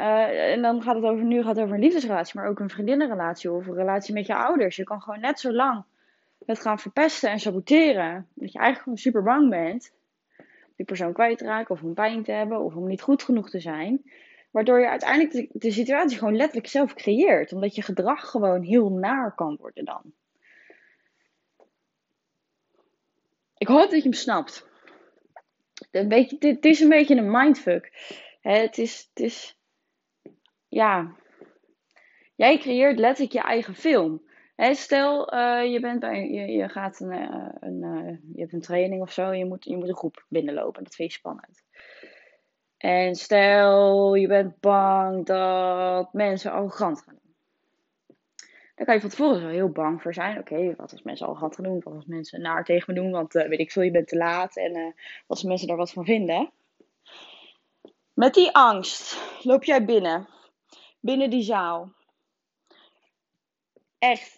uh, 0.01 0.53
en 0.53 0.63
dan 0.63 0.83
gaat 0.83 0.95
het 0.95 1.05
over, 1.05 1.25
nu 1.25 1.43
gaat 1.43 1.57
het 1.57 1.65
over 1.65 1.75
een 1.75 1.83
liefdesrelatie, 1.83 2.41
maar 2.41 2.49
ook 2.49 2.61
een 2.61 2.71
vriendinnenrelatie 2.71 3.53
of 3.53 3.67
een 3.67 3.75
relatie 3.75 4.15
met 4.15 4.27
je 4.27 4.35
ouders. 4.35 4.77
Je 4.77 4.85
kan 4.85 5.03
gewoon 5.03 5.21
net 5.21 5.41
zo 5.41 5.53
lang 5.53 5.85
het 6.47 6.61
gaan 6.61 6.79
verpesten 6.79 7.31
en 7.31 7.39
saboteren. 7.39 8.29
Dat 8.35 8.53
je 8.53 8.59
eigenlijk 8.59 8.83
gewoon 8.83 8.99
super 8.99 9.23
bang 9.23 9.51
bent 9.51 9.97
die 10.79 10.87
persoon 10.87 11.13
kwijt 11.13 11.39
te 11.39 11.45
raken 11.45 11.75
of 11.75 11.83
om 11.83 11.95
pijn 11.95 12.23
te 12.23 12.33
hebben 12.33 12.61
of 12.61 12.75
om 12.75 12.87
niet 12.87 13.03
goed 13.03 13.23
genoeg 13.23 13.51
te 13.51 13.61
zijn. 13.61 14.11
Waardoor 14.51 14.81
je 14.81 14.89
uiteindelijk 14.89 15.49
de, 15.53 15.71
situatie 15.71 16.19
gewoon 16.19 16.37
letterlijk 16.37 16.67
zelf 16.67 16.95
creëert. 16.95 17.53
Omdat 17.53 17.75
je 17.75 17.83
gedrag 17.83 18.31
gewoon 18.31 18.63
heel 18.63 18.89
naar 18.91 19.35
kan 19.35 19.57
worden 19.61 19.85
dan. 19.85 20.03
Ik 23.57 23.67
hoop 23.67 23.91
dat 23.91 24.03
je 24.03 24.03
hem 24.03 24.13
snapt. 24.13 24.67
Een 25.91 26.09
dit, 26.39 26.65
is 26.65 26.81
een 26.81 26.89
beetje 26.89 27.17
een 27.17 27.31
mindfuck. 27.31 27.93
het, 28.41 28.79
is, 28.79 29.09
het 29.15 29.25
is. 29.25 29.59
Ja. 30.69 31.17
Jij 32.35 32.59
creëert 32.59 32.99
letterlijk 32.99 33.33
je 33.33 33.43
eigen 33.43 33.75
film 33.75 34.28
stel, 34.59 35.35
uh, 35.35 35.73
je, 35.73 35.81
bent 35.81 36.01
bij, 36.01 36.31
je, 36.31 36.53
je, 36.53 36.69
gaat 36.69 37.01
een, 37.01 37.13
uh, 37.13 37.49
een 37.61 37.83
uh, 37.83 38.17
je 38.35 38.41
hebt 38.41 38.53
een 38.53 38.61
training 38.61 39.03
of 39.03 39.13
zo. 39.13 39.33
Je 39.33 39.45
moet, 39.45 39.65
je 39.65 39.77
moet 39.77 39.89
een 39.89 39.97
groep 39.97 40.25
binnenlopen. 40.29 40.85
Dat 40.85 40.95
vind 40.95 41.13
je 41.13 41.19
spannend. 41.19 41.63
En 42.77 43.15
stel, 43.15 44.15
je 44.15 44.27
bent 44.27 44.61
bang 44.61 45.27
dat 45.27 46.13
mensen 46.13 46.53
arrogant 46.53 47.03
gaan 47.03 47.15
doen. 47.15 47.35
Dan 48.75 48.87
kan 48.87 48.95
je 48.95 49.01
van 49.01 49.11
tevoren 49.11 49.41
zo 49.41 49.49
heel 49.49 49.69
bang 49.69 50.03
voor 50.03 50.15
zijn. 50.15 50.39
Oké, 50.39 50.75
wat 50.77 50.93
als 50.93 51.03
mensen 51.03 51.27
arrogant 51.27 51.55
gaan 51.55 51.65
doen? 51.65 51.81
Wat 51.85 51.95
als 51.95 52.07
mensen 52.07 52.41
naar 52.41 52.65
tegen 52.65 52.95
me 52.95 53.01
doen? 53.01 53.11
Want 53.11 53.33
weet 53.33 53.59
ik 53.59 53.73
veel, 53.73 53.83
je 53.83 53.91
bent 53.91 54.09
te 54.09 54.17
laat. 54.17 54.57
En 54.57 54.73
wat 54.73 54.95
als 55.27 55.43
mensen 55.43 55.69
daar 55.69 55.77
wat 55.77 55.93
van 55.93 56.05
vinden? 56.05 56.51
Met 58.15 58.35
die 58.35 58.55
angst 58.55 59.19
loop 59.43 59.65
jij 59.65 59.85
binnen. 59.85 60.29
Binnen 61.01 61.31
die 61.31 61.43
zaal. 61.43 61.93
Echt 63.99 64.38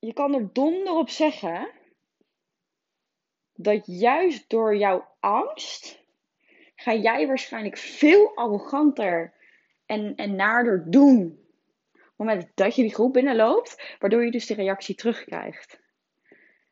je 0.00 0.12
kan 0.12 0.34
er 0.34 0.52
donder 0.52 0.92
op 0.92 1.10
zeggen 1.10 1.68
dat 3.54 3.82
juist 3.86 4.48
door 4.48 4.76
jouw 4.76 5.08
angst 5.20 6.04
ga 6.74 6.94
jij 6.94 7.26
waarschijnlijk 7.26 7.76
veel 7.76 8.36
arroganter 8.36 9.34
en, 9.86 10.14
en 10.16 10.34
naarder 10.36 10.90
doen. 10.90 11.38
Op 11.92 12.00
het 12.00 12.16
moment 12.16 12.50
dat 12.54 12.76
je 12.76 12.82
die 12.82 12.94
groep 12.94 13.12
binnenloopt, 13.12 13.96
waardoor 13.98 14.24
je 14.24 14.30
dus 14.30 14.46
de 14.46 14.54
reactie 14.54 14.94
terugkrijgt. 14.94 15.80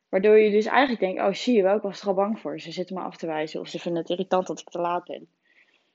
Waardoor 0.09 0.37
je 0.37 0.51
dus 0.51 0.65
eigenlijk 0.65 0.99
denkt, 0.99 1.21
oh 1.21 1.33
zie 1.33 1.55
je 1.55 1.63
wel, 1.63 1.75
ik 1.75 1.81
was 1.81 2.01
er 2.01 2.07
al 2.07 2.13
bang 2.13 2.39
voor. 2.39 2.59
Ze 2.59 2.71
zitten 2.71 2.95
me 2.95 3.01
af 3.01 3.17
te 3.17 3.27
wijzen 3.27 3.59
of 3.59 3.67
ze 3.67 3.79
vinden 3.79 4.01
het 4.01 4.11
irritant 4.11 4.47
dat 4.47 4.59
ik 4.59 4.69
te 4.69 4.79
laat 4.79 5.03
ben. 5.03 5.29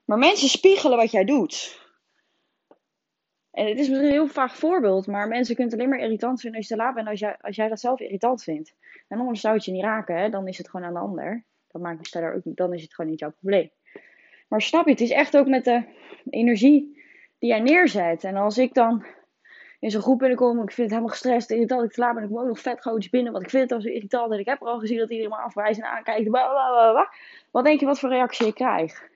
Maar 0.04 0.18
mensen 0.18 0.48
spiegelen 0.48 0.96
wat 0.96 1.10
jij 1.10 1.24
doet. 1.24 1.83
En 3.54 3.66
het 3.68 3.78
is 3.78 3.88
misschien 3.88 4.06
een 4.06 4.12
heel 4.12 4.26
vaag 4.26 4.56
voorbeeld, 4.56 5.06
maar 5.06 5.28
mensen 5.28 5.54
kunnen 5.54 5.74
alleen 5.74 5.88
maar 5.88 5.98
irritant 5.98 6.40
vinden 6.40 6.58
als 6.58 6.68
je 6.68 6.74
te 6.74 6.80
laat 6.80 6.94
bent 6.94 7.08
als 7.08 7.18
jij, 7.18 7.36
als 7.40 7.56
jij 7.56 7.68
dat 7.68 7.80
zelf 7.80 8.00
irritant 8.00 8.42
vindt. 8.42 8.74
En 9.08 9.18
anders 9.18 9.40
zou 9.40 9.54
het 9.54 9.64
je 9.64 9.72
niet 9.72 9.82
raken, 9.82 10.16
hè? 10.16 10.28
dan 10.28 10.48
is 10.48 10.58
het 10.58 10.70
gewoon 10.70 10.86
aan 10.86 10.92
de 10.92 10.98
ander. 10.98 11.44
Dat 11.68 11.82
maakt 11.82 11.98
het 11.98 12.08
verder 12.08 12.34
ook 12.34 12.42
dan 12.44 12.72
is 12.72 12.82
het 12.82 12.94
gewoon 12.94 13.10
niet 13.10 13.20
jouw 13.20 13.32
probleem. 13.40 13.70
Maar 14.48 14.62
snap 14.62 14.84
je, 14.84 14.90
het 14.90 15.00
is 15.00 15.10
echt 15.10 15.36
ook 15.36 15.46
met 15.46 15.64
de 15.64 15.84
energie 16.30 17.02
die 17.38 17.48
jij 17.48 17.60
neerzet. 17.60 18.24
En 18.24 18.36
als 18.36 18.58
ik 18.58 18.74
dan 18.74 19.04
in 19.80 19.90
zo'n 19.90 20.02
groep 20.02 20.18
binnenkom, 20.18 20.54
ik 20.54 20.72
vind 20.72 20.76
het 20.76 20.88
helemaal 20.88 21.08
gestrest, 21.08 21.50
irritant, 21.50 21.84
ik 21.84 21.92
te 21.92 22.00
laat 22.00 22.14
ben, 22.14 22.24
ik 22.24 22.30
moet 22.30 22.40
ook 22.40 22.46
nog 22.46 22.60
vet 22.60 22.80
grootjes 22.80 23.10
binnen, 23.10 23.32
want 23.32 23.44
ik 23.44 23.50
vind 23.50 23.62
het 23.62 23.72
al 23.72 23.80
zo 23.80 23.88
irritant 23.88 24.32
en 24.32 24.38
ik 24.38 24.46
heb 24.46 24.60
er 24.60 24.66
al 24.66 24.78
gezien 24.78 24.98
dat 24.98 25.10
iedereen 25.10 25.30
me 25.30 25.36
afwijst 25.36 25.80
en 25.80 25.86
aankijkt. 25.86 26.28
Wat 27.50 27.64
denk 27.64 27.80
je 27.80 27.86
wat 27.86 27.98
voor 27.98 28.08
reactie 28.08 28.46
ik 28.46 28.54
krijg 28.54 29.08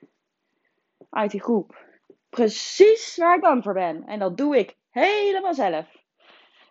uit 1.11 1.31
die 1.31 1.41
groep? 1.41 1.87
Precies 2.29 3.17
waar 3.17 3.35
ik 3.35 3.41
bang 3.41 3.63
voor 3.63 3.73
ben. 3.73 4.07
En 4.07 4.19
dat 4.19 4.37
doe 4.37 4.59
ik 4.59 4.77
helemaal 4.91 5.55
zelf. 5.55 6.05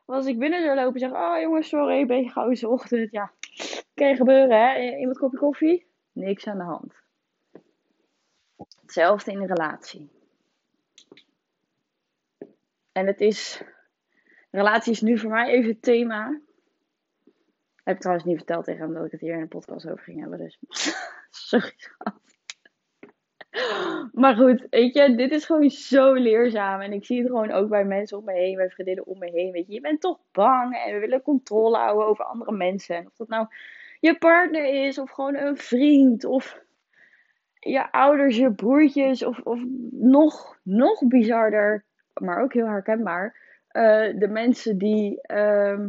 als 0.06 0.26
ik 0.26 0.40
binnen 0.40 0.64
zou 0.64 0.78
en 0.78 1.00
zeg: 1.00 1.12
Oh 1.12 1.40
jongens, 1.42 1.68
sorry, 1.68 2.00
een 2.00 2.08
beetje 2.08 2.32
gouden 2.32 2.70
ochtend. 2.70 3.12
Ja, 3.12 3.32
kan 3.94 4.16
gebeuren, 4.16 4.60
hè? 4.60 4.98
Iemand 4.98 5.18
kopje 5.18 5.38
koffie? 5.38 5.88
Niks 6.12 6.48
aan 6.48 6.58
de 6.58 6.64
hand. 6.64 6.94
Hetzelfde 8.82 9.32
in 9.32 9.42
een 9.42 9.48
relatie. 9.48 10.10
En 12.92 13.08
het 13.08 13.22
is. 13.22 13.64
Relatie 14.52 14.92
is 14.92 15.02
nu 15.02 15.18
voor 15.18 15.30
mij 15.30 15.50
even 15.50 15.70
het 15.70 15.82
thema. 15.82 16.40
Heb 17.84 17.96
ik 17.96 18.02
trouwens 18.02 18.28
niet 18.28 18.38
verteld 18.38 18.66
tegen 18.66 18.82
hem 18.82 18.94
dat 18.94 19.06
ik 19.06 19.12
het 19.12 19.22
hier 19.22 19.34
in 19.34 19.40
de 19.40 19.48
podcast 19.48 19.90
over 19.90 20.04
ging 20.04 20.20
hebben. 20.20 20.38
Dus 20.38 20.60
sorry 21.30 21.74
schat. 21.76 22.26
Maar 24.14 24.36
goed, 24.36 24.68
weet 24.70 24.94
je, 24.94 25.16
dit 25.16 25.32
is 25.32 25.46
gewoon 25.46 25.70
zo 25.70 26.14
leerzaam. 26.14 26.82
En 26.82 26.94
ik 26.94 27.06
zie 27.06 27.18
het 27.18 27.28
gewoon 27.28 27.52
ook 27.52 27.70
bij 27.70 27.86
mensen 27.86 28.18
om 28.18 28.24
me 28.24 28.34
heen, 28.34 28.56
bij 28.56 28.70
vriendinnen 28.70 29.06
om 29.06 29.20
me 29.20 29.32
heen. 29.32 29.52
Weet 29.52 29.68
je, 29.68 29.74
je 29.74 29.82
bent 29.82 30.02
toch 30.02 30.20
bang 30.32 30.76
en 30.86 30.94
we 30.94 31.00
willen 31.00 31.22
controle 31.22 31.78
houden 31.78 32.06
over 32.06 32.26
andere 32.26 32.52
mensen. 32.52 32.96
En 32.96 33.06
of 33.06 33.16
dat 33.16 33.28
nou 33.28 33.48
je 34.00 34.18
partner 34.18 34.86
is, 34.86 34.98
of 34.98 35.12
gewoon 35.12 35.36
een 35.36 35.58
vriend, 35.58 36.26
of 36.26 36.66
je 37.60 37.92
ouders, 37.92 38.38
je 38.38 38.52
broertjes, 38.52 39.24
of, 39.24 39.40
of 39.40 39.60
nog, 39.92 40.58
nog 40.64 41.08
bizarder, 41.08 41.84
maar 42.14 42.42
ook 42.42 42.54
heel 42.54 42.68
herkenbaar, 42.68 43.36
uh, 43.72 44.20
de 44.20 44.28
mensen 44.28 44.78
die, 44.78 45.20
uh, 45.28 45.80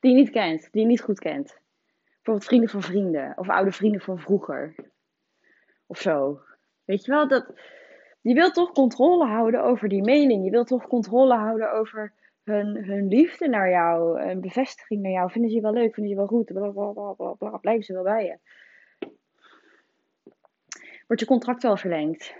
die 0.00 0.10
je 0.10 0.16
niet 0.16 0.30
kent, 0.30 0.68
die 0.72 0.80
je 0.80 0.86
niet 0.86 1.00
goed 1.00 1.18
kent. 1.18 1.58
Bijvoorbeeld 2.14 2.46
vrienden 2.46 2.68
van 2.68 2.82
vrienden, 2.82 3.32
of 3.36 3.48
oude 3.48 3.72
vrienden 3.72 4.00
van 4.00 4.18
vroeger. 4.18 4.74
Of 5.86 6.00
zo. 6.00 6.40
Weet 6.84 7.04
je 7.04 7.10
wel, 7.10 7.28
dat, 7.28 7.46
je 8.20 8.34
wilt 8.34 8.54
toch 8.54 8.72
controle 8.72 9.26
houden 9.26 9.62
over 9.62 9.88
die 9.88 10.02
mening. 10.02 10.44
Je 10.44 10.50
wilt 10.50 10.66
toch 10.66 10.86
controle 10.86 11.34
houden 11.34 11.72
over 11.72 12.12
hun, 12.44 12.84
hun 12.84 13.08
liefde 13.08 13.48
naar 13.48 13.70
jou, 13.70 14.20
een 14.20 14.40
bevestiging 14.40 15.02
naar 15.02 15.12
jou. 15.12 15.30
Vinden 15.30 15.50
ze 15.50 15.56
je 15.56 15.62
wel 15.62 15.72
leuk, 15.72 15.94
vinden 15.94 16.12
ze 16.12 16.20
je 16.20 16.26
wel 16.26 16.26
goed, 16.26 16.52
bla 17.38 17.56
blijven 17.56 17.84
ze 17.84 17.92
wel 17.92 18.02
bij 18.02 18.24
je. 18.24 18.38
Wordt 21.06 21.22
je 21.22 21.28
contract 21.28 21.62
wel 21.62 21.76
verlengd? 21.76 22.34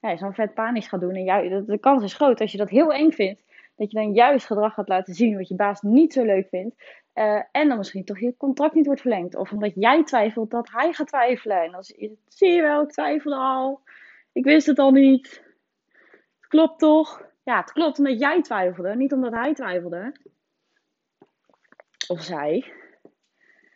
Ja, 0.00 0.16
zo'n 0.16 0.34
vet 0.34 0.54
panisch 0.54 0.88
gaat 0.88 1.00
doen 1.00 1.14
en 1.14 1.24
jou, 1.24 1.64
de 1.64 1.78
kans 1.78 2.02
is 2.02 2.14
groot 2.14 2.40
als 2.40 2.52
je 2.52 2.58
dat 2.58 2.70
heel 2.70 2.92
eng 2.92 3.10
vindt, 3.10 3.42
dat 3.76 3.90
je 3.90 3.98
dan 3.98 4.12
juist 4.12 4.46
gedrag 4.46 4.74
gaat 4.74 4.88
laten 4.88 5.14
zien 5.14 5.36
wat 5.36 5.48
je 5.48 5.54
baas 5.54 5.82
niet 5.82 6.12
zo 6.12 6.24
leuk 6.24 6.48
vindt. 6.48 6.76
Uh, 7.14 7.42
en 7.52 7.68
dan 7.68 7.76
misschien 7.76 8.04
toch 8.04 8.20
je 8.20 8.36
contract 8.36 8.74
niet 8.74 8.86
wordt 8.86 9.00
verlengd. 9.00 9.34
Of 9.34 9.52
omdat 9.52 9.72
jij 9.74 10.04
twijfelt 10.04 10.50
dat 10.50 10.70
hij 10.70 10.92
gaat 10.92 11.08
twijfelen. 11.08 11.62
En 11.62 11.70
dan 11.70 11.84
zie 12.28 12.50
je 12.50 12.62
wel, 12.62 12.82
ik 12.82 12.90
twijfelde 12.90 13.36
al. 13.36 13.80
Ik 14.32 14.44
wist 14.44 14.66
het 14.66 14.78
al 14.78 14.90
niet. 14.90 15.42
Het 16.40 16.48
klopt 16.48 16.78
toch? 16.78 17.22
Ja, 17.42 17.60
het 17.60 17.72
klopt 17.72 17.98
omdat 17.98 18.18
jij 18.18 18.42
twijfelde, 18.42 18.96
niet 18.96 19.12
omdat 19.12 19.32
hij 19.32 19.54
twijfelde. 19.54 20.12
Of 22.08 22.22
zij. 22.22 22.72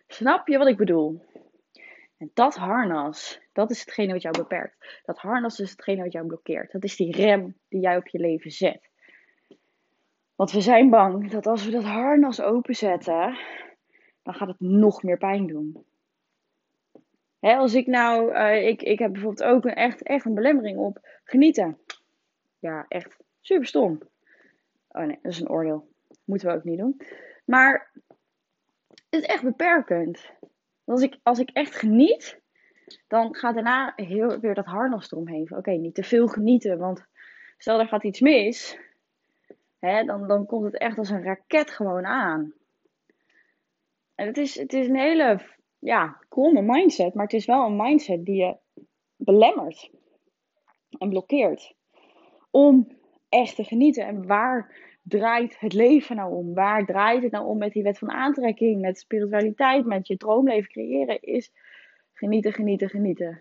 Snap 0.07 0.49
je 0.49 0.59
wat 0.59 0.69
ik 0.69 0.77
bedoel? 0.77 1.27
En 2.17 2.31
dat 2.35 2.55
harnas, 2.55 3.41
dat 3.53 3.71
is 3.71 3.81
hetgene 3.81 4.13
wat 4.13 4.23
jou 4.23 4.39
beperkt. 4.39 5.01
Dat 5.05 5.19
harnas 5.19 5.61
is 5.61 5.71
hetgene 5.71 6.03
wat 6.03 6.13
jou 6.13 6.27
blokkeert. 6.27 6.73
Dat 6.73 6.85
is 6.85 6.97
die 6.97 7.17
rem 7.17 7.57
die 7.69 7.81
jij 7.81 7.97
op 7.97 8.09
je 8.09 8.19
leven 8.19 8.51
zet. 8.51 8.88
Want 10.39 10.53
we 10.53 10.61
zijn 10.61 10.91
bang 10.91 11.31
dat 11.31 11.47
als 11.47 11.65
we 11.65 11.71
dat 11.71 11.85
harnas 11.85 12.41
openzetten, 12.41 13.39
dan 14.23 14.35
gaat 14.35 14.49
het 14.49 14.61
nog 14.61 15.03
meer 15.03 15.17
pijn 15.17 15.47
doen. 15.47 15.85
Hè, 17.41 17.57
als 17.57 17.75
ik 17.75 17.87
nou, 17.87 18.33
uh, 18.33 18.67
ik, 18.67 18.83
ik 18.83 18.99
heb 18.99 19.13
bijvoorbeeld 19.13 19.49
ook 19.49 19.65
een, 19.65 19.75
echt, 19.75 20.03
echt 20.03 20.25
een 20.25 20.35
belemmering 20.35 20.79
op 20.79 20.99
genieten. 21.25 21.79
Ja, 22.59 22.85
echt 22.89 23.17
super 23.41 23.67
stom. 23.67 23.99
Oh 24.89 25.03
nee, 25.03 25.19
dat 25.23 25.33
is 25.33 25.41
een 25.41 25.51
oordeel. 25.51 25.89
Moeten 26.25 26.49
we 26.49 26.55
ook 26.55 26.65
niet 26.65 26.79
doen. 26.79 27.01
Maar 27.45 27.91
het 28.87 29.23
is 29.23 29.23
echt 29.23 29.43
beperkend. 29.43 30.33
Als 30.85 31.03
ik, 31.03 31.19
als 31.23 31.39
ik 31.39 31.51
echt 31.53 31.75
geniet, 31.75 32.41
dan 33.09 33.35
gaat 33.35 33.55
daarna 33.55 33.93
heel, 33.97 34.41
weer 34.41 34.55
dat 34.55 34.67
harnas 34.67 35.13
eromheen. 35.13 35.57
Oké, 35.57 35.71
niet 35.71 35.95
te 35.95 36.03
veel 36.03 36.27
genieten, 36.27 36.79
want 36.79 37.05
stel 37.57 37.81
er 37.81 37.89
gaat 37.89 38.05
iets 38.05 38.21
mis, 38.21 38.79
hè, 39.79 40.05
dan, 40.05 40.29
dan 40.29 40.47
komt 40.47 40.65
het 40.65 40.79
echt 40.79 40.99
als 40.99 41.11
een 41.11 41.23
raket 41.23 41.71
gewoon 41.71 42.05
aan. 42.05 42.53
En 44.15 44.27
het 44.27 44.37
is, 44.37 44.55
het 44.55 44.73
is 44.73 44.89
een 44.89 44.97
hele 44.97 45.41
ja, 45.79 46.19
kromme 46.29 46.63
mindset, 46.63 47.15
maar 47.15 47.25
het 47.25 47.35
is 47.35 47.47
wel 47.47 47.67
een 47.67 47.77
mindset 47.77 48.25
die 48.25 48.37
je 48.37 48.57
belemmert 49.17 49.91
en 50.99 51.09
blokkeert 51.09 51.75
om 52.51 52.89
echt 53.29 53.57
te 53.57 53.65
genieten. 53.65 54.07
En 54.07 54.27
waar 54.27 54.77
draait 55.03 55.61
het 55.61 55.73
leven 55.73 56.17
nou 56.17 56.35
om? 56.35 56.55
Waar 56.55 56.85
draait 56.85 57.23
het 57.23 57.33
nou 57.33 57.47
om 57.47 57.59
met 57.59 57.73
die 57.73 57.83
wet 57.83 57.99
van 57.99 58.11
aantrekking, 58.11 58.81
met 58.81 58.99
spiritualiteit, 58.99 59.85
met 59.85 60.07
je 60.07 60.17
droomleven 60.17 60.71
creëren? 60.71 61.23
Is 61.23 61.53
genieten, 62.13 62.53
genieten, 62.53 62.89
genieten. 62.89 63.41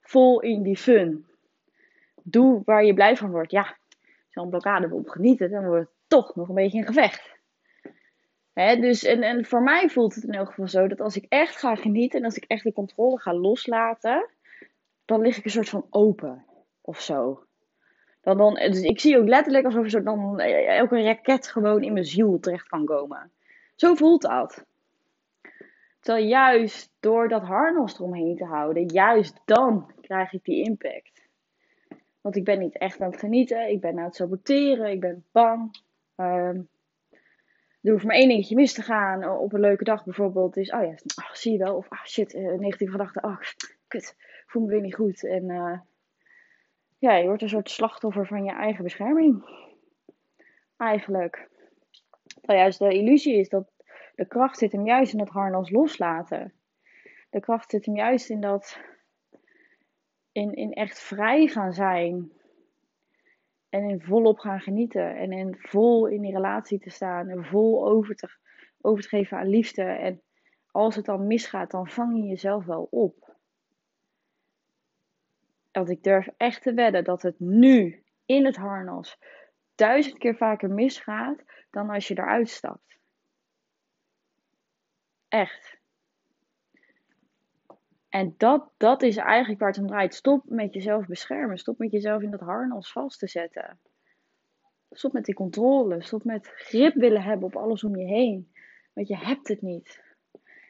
Vol 0.00 0.40
in 0.40 0.62
die 0.62 0.76
fun. 0.76 1.26
Doe 2.22 2.62
waar 2.64 2.84
je 2.84 2.94
blij 2.94 3.16
van 3.16 3.30
wordt. 3.30 3.50
Ja, 3.50 3.76
zo'n 4.32 4.48
blokkade 4.48 4.94
op 4.94 5.08
genieten, 5.08 5.50
dan 5.50 5.64
wordt 5.64 5.80
het 5.80 5.98
toch 6.06 6.34
nog 6.34 6.48
een 6.48 6.54
beetje 6.54 6.78
een 6.78 6.86
gevecht. 6.86 7.40
dus, 8.54 9.04
en, 9.04 9.22
en 9.22 9.44
voor 9.44 9.62
mij 9.62 9.88
voelt 9.88 10.14
het 10.14 10.24
in 10.24 10.34
elk 10.34 10.48
geval 10.48 10.68
zo 10.68 10.86
dat 10.86 11.00
als 11.00 11.16
ik 11.16 11.26
echt 11.28 11.56
ga 11.56 11.74
genieten 11.74 12.18
en 12.18 12.24
als 12.24 12.36
ik 12.36 12.44
echt 12.44 12.64
de 12.64 12.72
controle 12.72 13.18
ga 13.18 13.34
loslaten, 13.34 14.28
dan 15.04 15.20
lig 15.20 15.36
ik 15.36 15.44
een 15.44 15.50
soort 15.50 15.68
van 15.68 15.86
open 15.90 16.44
of 16.80 17.00
zo. 17.00 17.44
Dan, 18.20 18.36
dan, 18.36 18.54
dus 18.54 18.80
ik 18.80 19.00
zie 19.00 19.18
ook 19.18 19.28
letterlijk 19.28 19.64
alsof 19.64 19.92
er 19.92 20.04
dan 20.04 20.40
eh, 20.40 20.78
elke 20.78 21.02
raket 21.02 21.46
gewoon 21.46 21.82
in 21.82 21.92
mijn 21.92 22.04
ziel 22.04 22.38
terecht 22.40 22.68
kan 22.68 22.84
komen. 22.84 23.30
Zo 23.74 23.94
voelt 23.94 24.22
dat. 24.22 24.64
Terwijl 26.00 26.26
juist 26.26 26.92
door 27.00 27.28
dat 27.28 27.42
harnas 27.42 27.94
eromheen 27.94 28.36
te 28.36 28.44
houden, 28.44 28.86
juist 28.86 29.40
dan 29.44 29.92
krijg 30.00 30.32
ik 30.32 30.44
die 30.44 30.64
impact. 30.64 31.21
Want 32.22 32.36
ik 32.36 32.44
ben 32.44 32.58
niet 32.58 32.78
echt 32.78 33.00
aan 33.00 33.10
het 33.10 33.20
genieten, 33.20 33.70
ik 33.70 33.80
ben 33.80 33.98
aan 33.98 34.04
het 34.04 34.14
saboteren, 34.14 34.90
ik 34.90 35.00
ben 35.00 35.24
bang. 35.32 35.80
Um, 36.16 36.68
er 37.82 37.92
hoeft 37.92 38.04
maar 38.04 38.16
één 38.16 38.28
dingetje 38.28 38.54
mis 38.54 38.72
te 38.72 38.82
gaan 38.82 39.28
op 39.28 39.52
een 39.52 39.60
leuke 39.60 39.84
dag 39.84 40.04
bijvoorbeeld. 40.04 40.56
Is, 40.56 40.70
oh 40.70 40.82
ja, 40.82 40.94
oh, 41.24 41.32
zie 41.32 41.52
je 41.52 41.58
wel. 41.58 41.76
Of, 41.76 41.90
oh 41.90 42.04
shit, 42.04 42.34
uh, 42.34 42.58
negatieve 42.58 42.92
gedachten. 42.92 43.24
Oh, 43.24 43.40
kut, 43.88 44.16
voel 44.46 44.62
me 44.62 44.68
weer 44.68 44.80
niet 44.80 44.94
goed. 44.94 45.24
En 45.24 45.48
uh, 45.48 45.78
ja, 46.98 47.14
je 47.16 47.26
wordt 47.26 47.42
een 47.42 47.48
soort 47.48 47.70
slachtoffer 47.70 48.26
van 48.26 48.44
je 48.44 48.52
eigen 48.52 48.84
bescherming. 48.84 49.44
Eigenlijk. 50.76 51.48
Juist 52.42 52.78
de 52.78 52.94
illusie 52.94 53.38
is 53.38 53.48
dat 53.48 53.70
de 54.14 54.26
kracht 54.26 54.58
zit 54.58 54.72
hem 54.72 54.86
juist 54.86 55.12
in 55.12 55.20
het 55.20 55.28
harnas 55.28 55.70
loslaten. 55.70 56.52
De 57.30 57.40
kracht 57.40 57.70
zit 57.70 57.84
hem 57.84 57.96
juist 57.96 58.30
in 58.30 58.40
dat. 58.40 58.80
In, 60.32 60.54
in 60.54 60.72
echt 60.72 61.00
vrij 61.00 61.46
gaan 61.46 61.72
zijn. 61.72 62.32
En 63.68 63.88
in 63.88 64.00
volop 64.00 64.38
gaan 64.38 64.60
genieten. 64.60 65.16
En 65.16 65.32
in 65.32 65.56
vol 65.58 66.06
in 66.06 66.20
die 66.20 66.32
relatie 66.32 66.78
te 66.78 66.90
staan. 66.90 67.28
En 67.28 67.44
vol 67.44 67.88
over 67.88 68.14
te, 68.14 68.28
over 68.80 69.02
te 69.02 69.08
geven 69.08 69.38
aan 69.38 69.48
liefde. 69.48 69.82
En 69.82 70.22
als 70.70 70.96
het 70.96 71.04
dan 71.04 71.26
misgaat, 71.26 71.70
dan 71.70 71.88
vang 71.88 72.16
je 72.16 72.22
jezelf 72.22 72.64
wel 72.64 72.88
op 72.90 73.32
dat 75.72 75.88
ik 75.88 76.02
durf 76.02 76.28
echt 76.36 76.62
te 76.62 76.74
wedden 76.74 77.04
dat 77.04 77.22
het 77.22 77.38
nu 77.38 78.04
in 78.24 78.44
het 78.44 78.56
harnas 78.56 79.18
duizend 79.74 80.18
keer 80.18 80.36
vaker 80.36 80.70
misgaat 80.70 81.44
dan 81.70 81.90
als 81.90 82.08
je 82.08 82.18
eruit 82.18 82.48
stapt. 82.48 82.98
Echt. 85.28 85.80
En 88.12 88.34
dat, 88.36 88.70
dat 88.76 89.02
is 89.02 89.16
eigenlijk 89.16 89.60
waar 89.60 89.68
het 89.68 89.78
om 89.78 89.86
draait. 89.86 90.14
Stop 90.14 90.42
met 90.48 90.74
jezelf 90.74 91.06
beschermen. 91.06 91.58
Stop 91.58 91.78
met 91.78 91.90
jezelf 91.90 92.22
in 92.22 92.30
dat 92.30 92.40
harnas 92.40 92.92
vast 92.92 93.18
te 93.18 93.26
zetten. 93.26 93.78
Stop 94.90 95.12
met 95.12 95.24
die 95.24 95.34
controle. 95.34 96.02
Stop 96.02 96.24
met 96.24 96.46
grip 96.46 96.94
willen 96.94 97.22
hebben 97.22 97.46
op 97.46 97.56
alles 97.56 97.84
om 97.84 97.96
je 97.96 98.06
heen. 98.06 98.52
Want 98.92 99.08
je 99.08 99.16
hebt 99.16 99.48
het 99.48 99.62
niet. 99.62 100.02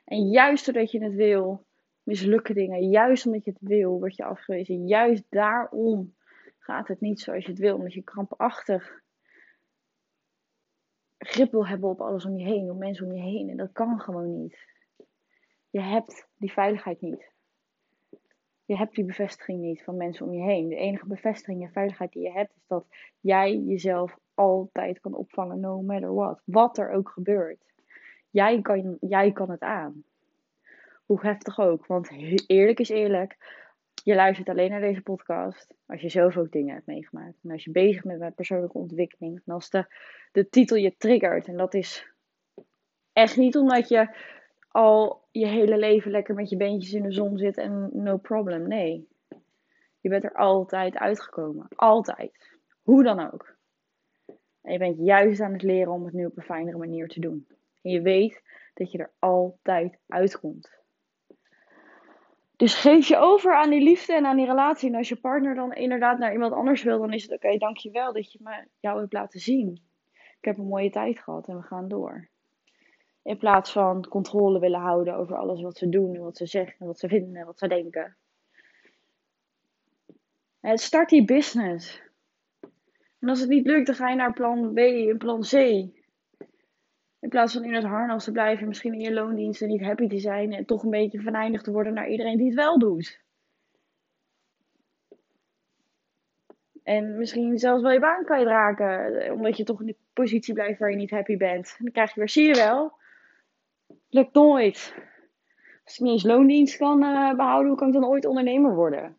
En 0.05 0.29
juist 0.29 0.65
doordat 0.65 0.91
je 0.91 1.03
het 1.03 1.15
wil, 1.15 1.65
mislukken 2.03 2.55
dingen. 2.55 2.89
Juist 2.89 3.27
omdat 3.27 3.45
je 3.45 3.51
het 3.51 3.69
wil, 3.69 3.99
word 3.99 4.17
je 4.17 4.25
afgewezen. 4.25 4.87
Juist 4.87 5.25
daarom 5.29 6.15
gaat 6.59 6.89
het 6.89 7.01
niet 7.01 7.21
zoals 7.21 7.45
je 7.45 7.51
het 7.51 7.61
wil. 7.61 7.75
Omdat 7.75 7.93
je 7.93 8.03
krampachtig 8.03 9.03
grip 11.19 11.51
wil 11.51 11.67
hebben 11.67 11.89
op 11.89 12.01
alles 12.01 12.25
om 12.25 12.37
je 12.37 12.45
heen, 12.45 12.71
op 12.71 12.79
mensen 12.79 13.07
om 13.07 13.13
je 13.13 13.23
heen. 13.23 13.49
En 13.49 13.57
dat 13.57 13.73
kan 13.73 14.01
gewoon 14.01 14.41
niet. 14.43 14.59
Je 15.71 15.81
hebt 15.81 16.27
die 16.37 16.53
veiligheid 16.53 17.01
niet. 17.01 17.32
Je 18.73 18.79
hebt 18.79 18.95
die 18.95 19.05
bevestiging 19.05 19.61
niet 19.61 19.83
van 19.83 19.97
mensen 19.97 20.27
om 20.27 20.33
je 20.33 20.43
heen. 20.43 20.69
De 20.69 20.77
enige 20.77 21.07
bevestiging 21.07 21.63
en 21.63 21.73
veiligheid 21.73 22.13
die 22.13 22.23
je 22.23 22.33
hebt 22.33 22.57
is 22.57 22.67
dat 22.67 22.87
jij 23.21 23.57
jezelf 23.57 24.19
altijd 24.35 25.01
kan 25.01 25.15
opvangen, 25.15 25.61
no 25.61 25.83
matter 25.83 26.15
what. 26.15 26.43
Wat 26.45 26.79
er 26.79 26.91
ook 26.91 27.09
gebeurt. 27.09 27.65
Jij 28.31 28.63
kan, 28.63 28.97
jij 29.01 29.33
kan 29.33 29.51
het 29.51 29.61
aan. 29.61 30.05
Hoe 31.07 31.21
heftig 31.21 31.59
ook. 31.59 31.87
Want 31.87 32.11
eerlijk 32.47 32.81
is 32.81 32.89
eerlijk. 32.89 33.37
Je 34.05 34.15
luistert 34.15 34.49
alleen 34.49 34.71
naar 34.71 34.81
deze 34.81 35.03
podcast 35.03 35.75
als 35.87 36.01
je 36.01 36.09
zelf 36.09 36.37
ook 36.37 36.53
dingen 36.53 36.75
hebt 36.75 36.87
meegemaakt. 36.87 37.39
En 37.43 37.51
als 37.51 37.65
je 37.65 37.71
bezig 37.71 38.03
bent 38.03 38.21
met 38.21 38.35
persoonlijke 38.35 38.79
ontwikkeling. 38.79 39.43
En 39.45 39.55
als 39.55 39.71
de, 39.71 39.87
de 40.33 40.49
titel 40.49 40.77
je 40.77 40.97
triggert. 40.97 41.47
En 41.47 41.57
dat 41.57 41.75
is 41.75 42.13
echt 43.13 43.37
niet 43.37 43.57
omdat 43.57 43.89
je 43.89 44.17
al 44.73 45.29
je 45.31 45.47
hele 45.47 45.79
leven 45.79 46.11
lekker 46.11 46.35
met 46.35 46.49
je 46.51 46.57
beentjes 46.57 46.93
in 46.93 47.03
de 47.03 47.13
zon 47.13 47.39
zit 47.39 47.57
en 47.57 47.91
no 47.93 48.17
problem. 48.17 48.69
Nee. 48.69 49.09
Je 50.01 50.09
bent 50.09 50.25
er 50.25 50.35
altijd 50.35 50.97
uitgekomen. 50.97 51.67
Altijd. 51.69 52.59
Hoe 52.83 53.03
dan 53.03 53.33
ook. 53.33 53.57
En 54.63 54.73
je 54.73 54.79
bent 54.79 54.99
juist 54.99 55.41
aan 55.41 55.53
het 55.53 55.63
leren 55.63 55.93
om 55.93 56.05
het 56.05 56.15
nu 56.15 56.27
op 56.27 56.37
een 56.37 56.43
fijnere 56.43 56.79
manier 56.79 57.09
te 57.09 57.21
doen. 57.21 57.47
En 57.83 57.91
je 57.91 58.01
weet 58.01 58.43
dat 58.75 58.93
je 58.93 58.99
er 58.99 59.13
altijd 59.19 59.99
uitkomt. 60.09 60.81
Dus 62.57 62.75
geef 62.75 63.09
je 63.09 63.17
over 63.17 63.55
aan 63.55 63.71
die 63.71 63.83
liefde 63.83 64.15
en 64.15 64.27
aan 64.27 64.37
die 64.37 64.47
relatie. 64.47 64.89
En 64.89 64.97
als 64.97 65.09
je 65.09 65.21
partner 65.21 65.55
dan 65.55 65.73
inderdaad 65.73 66.19
naar 66.19 66.33
iemand 66.33 66.53
anders 66.53 66.83
wil, 66.83 66.99
dan 66.99 67.13
is 67.13 67.23
het 67.23 67.33
oké, 67.33 67.59
dankjewel 67.59 68.13
dat 68.13 68.33
je 68.33 68.39
me 68.43 68.67
jou 68.81 69.01
hebt 69.01 69.13
laten 69.13 69.41
zien. 69.41 69.83
Ik 70.13 70.45
heb 70.45 70.59
een 70.59 70.67
mooie 70.67 70.91
tijd 70.91 71.19
gehad 71.19 71.49
en 71.49 71.57
we 71.57 71.63
gaan 71.63 71.89
door. 71.89 72.31
In 73.23 73.39
plaats 73.39 73.73
van 73.73 74.09
controle 74.09 74.59
willen 74.59 74.81
houden 74.81 75.15
over 75.15 75.37
alles 75.37 75.63
wat 75.63 75.77
ze 75.77 75.89
doen 75.89 76.15
en 76.15 76.23
wat 76.23 76.37
ze 76.37 76.47
zeggen 76.47 76.77
en 76.79 76.87
wat 76.87 76.99
ze 76.99 77.09
vinden 77.09 77.37
en 77.37 77.47
wat 77.47 77.59
ze 77.59 77.69
denken. 77.69 78.17
Het 80.61 80.81
start 80.81 81.09
die 81.09 81.25
business. 81.25 82.03
En 83.19 83.29
als 83.29 83.41
het 83.41 83.49
niet 83.49 83.67
lukt, 83.67 83.87
dan 83.87 83.95
ga 83.95 84.09
je 84.09 84.17
naar 84.17 84.33
plan 84.33 84.73
B 84.75 84.79
en 84.79 85.19
plan 85.19 85.41
C. 85.41 85.53
In 87.23 87.29
plaats 87.29 87.53
van 87.53 87.65
in 87.65 87.75
het 87.75 87.85
harnas 87.85 88.25
te 88.25 88.33
blijven, 88.33 88.69
misschien 88.69 88.93
in 88.93 89.01
je 89.01 89.13
loondiensten 89.13 89.69
niet 89.69 89.83
happy 89.83 90.09
te 90.09 90.19
zijn 90.19 90.53
en 90.53 90.65
toch 90.65 90.83
een 90.83 90.91
beetje 90.91 91.21
venijnig 91.21 91.63
te 91.63 91.73
worden 91.73 91.95
naar 91.95 92.09
iedereen 92.09 92.37
die 92.37 92.47
het 92.47 92.55
wel 92.55 92.79
doet. 92.79 93.21
En 96.83 97.19
misschien 97.19 97.59
zelfs 97.59 97.83
wel 97.83 97.93
je 97.93 98.01
baan 98.01 98.25
raken, 98.27 99.33
omdat 99.33 99.57
je 99.57 99.65
toch 99.65 99.81
in 99.81 99.87
de 99.87 99.97
positie 100.13 100.55
blijft 100.55 100.79
waar 100.79 100.91
je 100.91 100.97
niet 100.97 101.11
happy 101.11 101.37
bent. 101.37 101.75
En 101.79 101.85
dan 101.85 101.93
krijg 101.93 102.15
je 102.15 102.21
weer, 102.21 102.29
zie 102.29 102.47
je 102.47 102.55
wel, 102.55 103.01
lukt 104.13 104.35
nooit. 104.35 104.95
Als 105.85 105.95
ik 105.95 106.01
niet 106.01 106.13
eens 106.13 106.23
loondienst 106.23 106.77
kan 106.77 107.03
uh, 107.03 107.35
behouden, 107.35 107.69
hoe 107.69 107.79
kan 107.79 107.87
ik 107.87 107.95
dan 107.95 108.05
ooit 108.05 108.27
ondernemer 108.27 108.75
worden? 108.75 109.17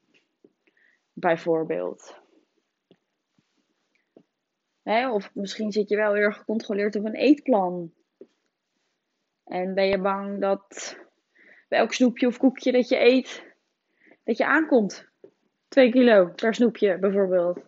Bijvoorbeeld. 1.13 2.21
Of 4.83 5.31
misschien 5.33 5.71
zit 5.71 5.89
je 5.89 5.95
wel 5.95 6.13
heel 6.13 6.31
gecontroleerd 6.31 6.95
op 6.95 7.05
een 7.05 7.15
eetplan. 7.15 7.93
En 9.43 9.73
ben 9.73 9.87
je 9.87 9.97
bang 9.97 10.41
dat 10.41 10.97
bij 11.67 11.79
elk 11.79 11.93
snoepje 11.93 12.27
of 12.27 12.37
koekje 12.37 12.71
dat 12.71 12.89
je 12.89 12.99
eet, 12.99 13.43
dat 14.23 14.37
je 14.37 14.45
aankomt. 14.45 15.11
2 15.67 15.91
kilo 15.91 16.25
per 16.35 16.53
snoepje 16.53 16.97
bijvoorbeeld. 16.97 17.59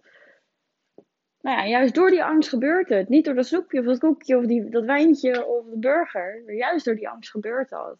Nou 1.45 1.57
ja, 1.57 1.65
juist 1.65 1.95
door 1.95 2.09
die 2.09 2.23
angst 2.23 2.49
gebeurt 2.49 2.89
het. 2.89 3.09
Niet 3.09 3.25
door 3.25 3.33
dat 3.33 3.45
snoepje 3.45 3.79
of 3.79 3.85
dat 3.85 3.99
koekje 3.99 4.37
of 4.37 4.45
die, 4.45 4.69
dat 4.69 4.85
wijntje 4.85 5.45
of 5.45 5.65
de 5.65 5.79
burger. 5.79 6.41
Maar 6.45 6.55
juist 6.55 6.85
door 6.85 6.95
die 6.95 7.09
angst 7.09 7.31
gebeurt 7.31 7.69
dat. 7.69 7.97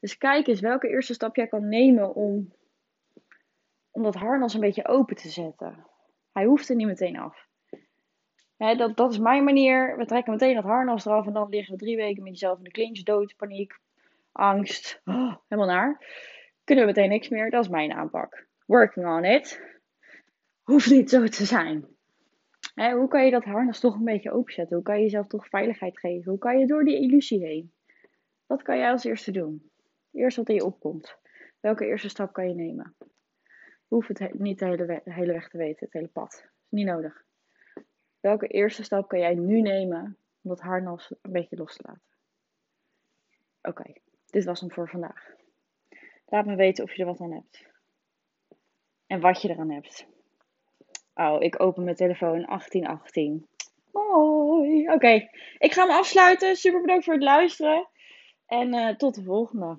Dus 0.00 0.18
kijk 0.18 0.46
eens 0.46 0.60
welke 0.60 0.88
eerste 0.88 1.14
stap 1.14 1.36
jij 1.36 1.46
kan 1.46 1.68
nemen 1.68 2.14
om, 2.14 2.52
om 3.90 4.02
dat 4.02 4.14
harnas 4.14 4.54
een 4.54 4.60
beetje 4.60 4.88
open 4.88 5.16
te 5.16 5.28
zetten. 5.28 5.86
Hij 6.32 6.44
hoeft 6.44 6.68
er 6.68 6.76
niet 6.76 6.86
meteen 6.86 7.18
af 7.18 7.46
dat, 8.56 8.96
dat 8.96 9.10
is 9.10 9.18
mijn 9.18 9.44
manier. 9.44 9.96
We 9.96 10.06
trekken 10.06 10.32
meteen 10.32 10.54
dat 10.54 10.64
harnas 10.64 11.04
eraf 11.04 11.26
en 11.26 11.32
dan 11.32 11.48
liggen 11.48 11.72
we 11.72 11.80
drie 11.80 11.96
weken 11.96 12.22
met 12.22 12.32
jezelf 12.32 12.58
in 12.58 12.64
de 12.64 12.70
clinch, 12.70 13.02
dood, 13.02 13.36
paniek, 13.36 13.78
angst, 14.32 15.00
oh, 15.04 15.34
helemaal 15.48 15.74
naar. 15.74 16.04
Kunnen 16.64 16.84
we 16.84 16.92
meteen 16.92 17.08
niks 17.08 17.28
meer. 17.28 17.50
Dat 17.50 17.64
is 17.64 17.70
mijn 17.70 17.92
aanpak. 17.92 18.46
Working 18.66 19.06
on 19.06 19.24
it. 19.24 19.60
Hoeft 20.62 20.90
niet 20.90 21.10
zo 21.10 21.26
te 21.26 21.44
zijn. 21.44 21.93
Hoe 22.74 23.08
kan 23.08 23.24
je 23.24 23.30
dat 23.30 23.44
harnas 23.44 23.80
toch 23.80 23.94
een 23.94 24.04
beetje 24.04 24.30
openzetten? 24.30 24.76
Hoe 24.76 24.84
kan 24.84 24.96
je 24.96 25.02
jezelf 25.02 25.26
toch 25.26 25.48
veiligheid 25.48 25.98
geven? 25.98 26.30
Hoe 26.30 26.38
kan 26.38 26.58
je 26.58 26.66
door 26.66 26.84
die 26.84 27.00
illusie 27.00 27.46
heen? 27.46 27.74
Wat 28.46 28.62
kan 28.62 28.78
jij 28.78 28.90
als 28.90 29.04
eerste 29.04 29.30
doen? 29.30 29.70
Eerst 30.12 30.36
wat 30.36 30.48
in 30.48 30.54
je 30.54 30.64
opkomt. 30.64 31.18
Welke 31.60 31.86
eerste 31.86 32.08
stap 32.08 32.32
kan 32.32 32.48
je 32.48 32.54
nemen? 32.54 32.94
Je 33.88 33.94
hoeft 33.94 34.08
het 34.08 34.38
niet 34.38 34.58
de 34.58 34.64
hele, 34.64 34.84
weg, 34.84 35.04
hele 35.04 35.32
weg 35.32 35.48
te 35.48 35.56
weten, 35.56 35.84
het 35.84 35.92
hele 35.92 36.08
pad. 36.08 36.30
Dat 36.30 36.42
is 36.42 36.70
niet 36.70 36.86
nodig. 36.86 37.24
Welke 38.20 38.46
eerste 38.46 38.82
stap 38.82 39.08
kan 39.08 39.18
jij 39.18 39.34
nu 39.34 39.60
nemen 39.60 40.18
om 40.42 40.50
dat 40.50 40.60
harnas 40.60 41.14
een 41.22 41.32
beetje 41.32 41.56
los 41.56 41.76
te 41.76 41.82
laten? 41.86 42.02
Oké, 43.62 43.92
dit 44.26 44.44
was 44.44 44.60
hem 44.60 44.70
voor 44.70 44.88
vandaag. 44.88 45.32
Laat 46.26 46.46
me 46.46 46.56
weten 46.56 46.84
of 46.84 46.94
je 46.94 47.00
er 47.00 47.08
wat 47.08 47.20
aan 47.20 47.32
hebt. 47.32 47.66
En 49.06 49.20
wat 49.20 49.42
je 49.42 49.48
eraan 49.48 49.70
hebt. 49.70 50.06
Oh, 51.14 51.42
ik 51.42 51.60
open 51.62 51.84
mijn 51.84 51.96
telefoon 51.96 52.44
1818. 52.46 53.46
Mooi. 53.92 54.88
Oké, 54.88 55.28
ik 55.58 55.72
ga 55.72 55.86
hem 55.86 55.96
afsluiten. 55.96 56.56
Super 56.56 56.80
bedankt 56.80 57.04
voor 57.04 57.14
het 57.14 57.22
luisteren. 57.22 57.88
En 58.46 58.74
uh, 58.74 58.88
tot 58.88 59.14
de 59.14 59.22
volgende. 59.22 59.78